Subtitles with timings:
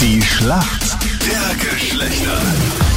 [0.00, 0.96] Die Schlacht
[1.26, 2.40] der Geschlechter.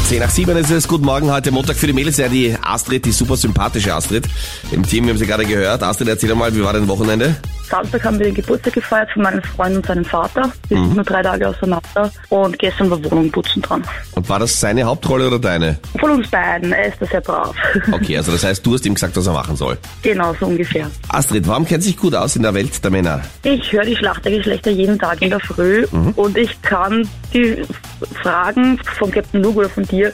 [0.07, 0.87] 10 nach 7 ist es.
[0.87, 2.15] Guten Morgen heute Montag für die Mädels.
[2.15, 4.29] Ja, die Astrid, die super sympathische Astrid.
[4.71, 5.83] Im Team, wir haben sie gerade gehört.
[5.83, 7.35] Astrid, erzähl mal, wie war dein Wochenende?
[7.69, 10.51] Samstag haben wir den Geburtstag gefeiert von meinem Freund und seinem Vater.
[10.69, 13.83] Wir sind nur drei Tage auseinander und gestern war Wohnung putzen dran.
[14.15, 15.77] Und war das seine Hauptrolle oder deine?
[15.99, 17.55] Von uns beiden, er ist da sehr brav.
[17.91, 19.77] Okay, also das heißt, du hast ihm gesagt, was er machen soll.
[20.01, 20.89] genau, so ungefähr.
[21.09, 23.21] Astrid, warum kennt sich gut aus in der Welt der Männer?
[23.43, 25.85] Ich höre die Schlacht der Geschlechter jeden Tag in der Früh
[26.15, 27.63] und ich kann die
[28.21, 30.11] Fragen von Captain Luke oder von dir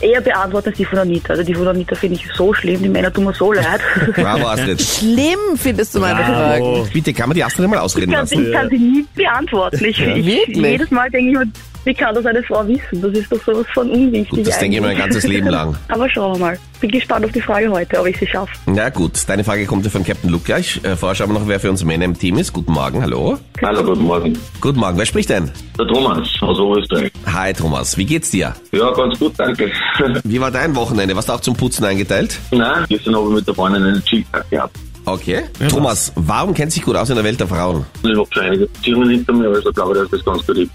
[0.00, 1.32] eher beantworten als die von Anita.
[1.32, 3.80] Also die von Anita finde ich so schlimm, die Männer tun mir so leid.
[4.14, 4.80] Bravo, Astrid.
[4.80, 6.88] Schlimm findest du meine Fragen.
[6.92, 8.46] Bitte, kann man die Astrid mal ausreden Ich kann, lassen?
[8.46, 9.84] ich kann sie nie beantworten.
[9.84, 10.56] Ich, ich, Wirklich?
[10.56, 11.46] jedes Mal denke ich mir,
[11.84, 13.02] wie kann das eine Frau wissen?
[13.02, 14.30] Das ist doch sowas von unwichtig.
[14.30, 15.12] Gut, das denke ich mir mein eigentlich.
[15.12, 15.76] ganzes Leben lang.
[15.88, 16.58] Aber schauen wir mal.
[16.80, 18.52] Bin gespannt auf die Frage heute, ob ich sie schaffe.
[18.66, 20.80] Na gut, deine Frage kommt ja von Captain Luke gleich.
[20.82, 22.52] Äh, vorher schauen wir noch, wer für uns Männer im Team ist.
[22.52, 23.38] Guten Morgen, hallo.
[23.62, 24.38] Hallo, guten Morgen.
[24.60, 25.50] Guten Morgen, wer spricht denn?
[25.78, 27.12] Der Thomas aus Oberösterreich.
[27.26, 28.54] Hi Thomas, wie geht's dir?
[28.72, 29.70] Ja, ganz gut, danke.
[30.24, 31.14] Wie war dein Wochenende?
[31.16, 32.38] Warst du auch zum Putzen eingeteilt?
[32.50, 34.76] Nein, gestern habe ich mit der Freundin einen Cheat-Tag gehabt.
[35.06, 35.42] Okay.
[35.68, 37.84] Thomas, warum kennt sich gut aus in der Welt der Frauen?
[38.02, 40.70] Ich habe schon einige Beziehungen hinter mir, also glaube ich, dass das ganz gut ist.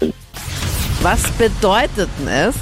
[1.02, 2.54] Was bedeutet denn es,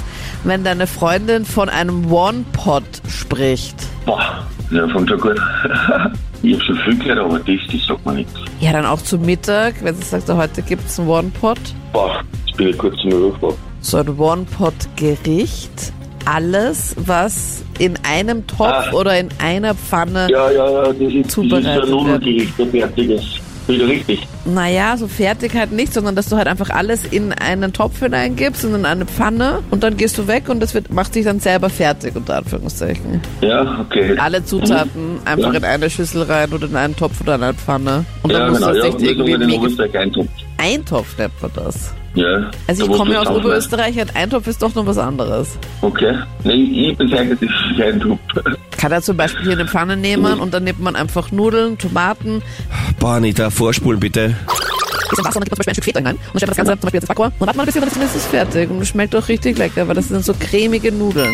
[0.45, 3.75] wenn deine Freundin von einem One-Pot spricht?
[4.05, 5.35] Boah, ja, schon gut.
[6.41, 8.33] ich habe schon viel gehört, aber das, das sagt man nichts.
[8.61, 11.59] Ja, dann auch zum Mittag, wenn sie sagt, heute gibt's ein One-Pot.
[11.91, 13.55] Boah, jetzt bin ich kurz zum Überfrag.
[13.81, 15.93] So ein One-Pot-Gericht.
[16.25, 18.91] Alles, was in einem Topf Ah.
[18.93, 23.23] oder in einer Pfanne, Ja, ja, ja, das ist, das ist Zubereitet ein ein fertiges.
[23.69, 24.27] Richtig.
[24.45, 28.65] naja, so fertig halt nicht, sondern dass du halt einfach alles in einen Topf hineingibst
[28.65, 31.39] und in eine Pfanne und dann gehst du weg und das wird, macht sich dann
[31.39, 33.21] selber fertig, unter Anführungszeichen.
[33.41, 34.17] Ja, okay.
[34.17, 35.59] Alle Zutaten einfach Ja.
[35.59, 38.05] in eine Schüssel rein oder in einen Topf oder in eine Pfanne.
[38.23, 40.45] Und dann ja, musst genau, du ja, das das nicht irgendwie eintopft.
[40.57, 41.93] Eintopf nennt man das.
[42.19, 42.51] Ja.
[42.67, 45.57] Also da ich komme ja aus man Oberösterreich, ein Eintopf ist doch noch was anderes.
[45.81, 46.15] Okay.
[46.43, 46.53] Nee,
[46.89, 48.19] ich bezeichne das als Eintopf.
[48.77, 52.41] Kann er zum Beispiel hier eine Pfanne nehmen und dann nimmt man einfach Nudeln, Tomaten,
[52.99, 54.35] Boah, Anita, vorspulen bitte.
[55.09, 56.41] bisschen Wasser und dann gibt man zum Beispiel ein Stück Feta rein und dann stellt
[56.41, 57.95] man das Ganze zum Beispiel jetzt ins Backrohr und dann wartet man ein bisschen und
[57.95, 60.91] dann ist es fertig und es schmeckt auch richtig lecker, weil das sind so cremige
[60.91, 61.33] Nudeln.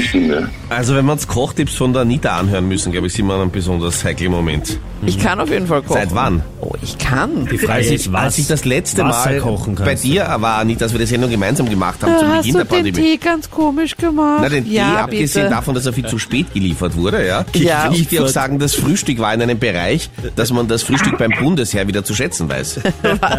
[0.00, 0.48] Stimmt, ja.
[0.70, 3.42] Also wenn wir uns Kochtipps von der Anita anhören müssen, glaube ich, sind wir an
[3.42, 4.78] einem besonders heiklen Moment.
[5.04, 6.00] Ich kann auf jeden Fall kochen.
[6.00, 6.42] Seit wann?
[6.82, 7.46] Ich kann.
[7.46, 10.04] Die Frage ist, was Als ich das letzte Wasser Mal kochen bei kannst.
[10.04, 12.58] dir war, Anita, dass wir die Sendung gemeinsam gemacht haben, Da zum hast Beginn du
[12.58, 13.08] der den Pandemie.
[13.10, 14.38] Tee ganz komisch gemacht.
[14.42, 15.54] Na, den Tee, ja, abgesehen bitte.
[15.56, 17.44] davon, dass er viel zu spät geliefert wurde, ja.
[17.54, 17.82] Ja.
[17.84, 21.18] Kann ich dir auch sagen, das Frühstück war in einem Bereich, dass man das Frühstück
[21.18, 22.80] beim Bundesheer wieder zu schätzen weiß.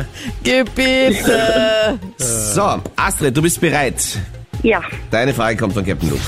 [0.43, 1.99] Gebiete.
[2.17, 4.17] So, Astrid, du bist bereit.
[4.63, 4.81] Ja,
[5.11, 6.21] Deine Frage kommt von Captain Luke.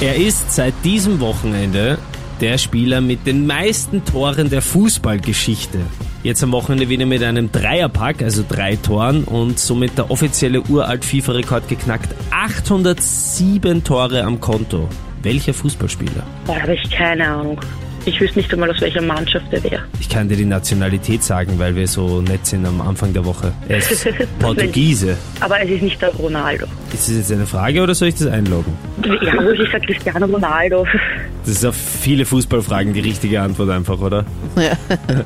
[0.00, 1.98] Er ist seit diesem Wochenende
[2.40, 5.78] der Spieler mit den meisten Toren der Fußballgeschichte.
[6.22, 11.68] Jetzt am Wochenende wieder mit einem Dreierpack, also drei Toren und somit der offizielle Uralt-FIFA-Rekord
[11.68, 12.14] geknackt.
[12.30, 14.88] 807 Tore am Konto.
[15.22, 16.22] Welcher Fußballspieler?
[16.46, 17.60] da habe ich keine Ahnung.
[18.06, 19.82] Ich wüsste nicht einmal, aus welcher Mannschaft er wäre.
[20.00, 23.52] Ich kann dir die Nationalität sagen, weil wir so nett sind am Anfang der Woche.
[23.68, 24.08] Er ist
[24.38, 25.18] Portugiese.
[25.40, 26.64] Aber es ist nicht der Ronaldo.
[26.94, 28.72] Ist das jetzt eine Frage oder soll ich das einloggen?
[29.04, 30.86] Ja, wo ich sage Cristiano Ronaldo.
[31.44, 34.24] Das ist auf viele Fußballfragen die richtige Antwort einfach, oder?
[34.56, 34.76] Ja.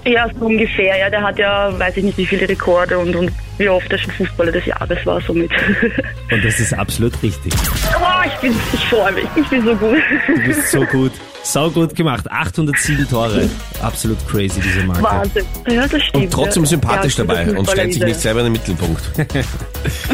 [0.05, 0.97] Ja, so ungefähr.
[0.97, 3.99] Ja, der hat ja, weiß ich nicht, wie viele Rekorde und, und wie oft er
[3.99, 5.51] schon Fußballer des Jahres war, somit.
[6.31, 7.53] Und das ist absolut richtig.
[8.01, 9.27] oh, ich bin, ich freue mich.
[9.37, 9.99] Ich bin so gut.
[10.27, 11.13] Du bist so gut.
[11.45, 12.29] Sau gut gemacht.
[12.31, 13.49] 807 Tore.
[13.83, 15.03] Absolut crazy, diese Marke.
[15.03, 15.45] Wahnsinn.
[15.69, 16.25] Ja, das stimmt.
[16.25, 19.03] Und trotzdem sympathisch Ja, dabei und stellt sich nicht selber in den Mittelpunkt.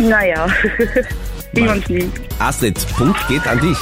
[0.02, 0.46] Naja,
[1.52, 2.20] wie man es nimmt.
[2.40, 3.78] Astrid, Punkt geht an dich.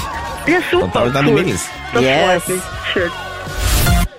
[0.47, 0.85] Ja, super.
[0.85, 1.43] Und damit an die cool.
[1.43, 1.69] Mädels.
[1.93, 2.25] Das Yes.
[2.45, 2.63] freut mich.
[2.93, 3.11] Schön.